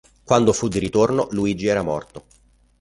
[0.23, 2.25] Quando fu di ritorno Luigi era morto.